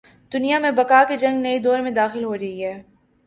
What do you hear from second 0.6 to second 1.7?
بقا کی جنگ نئے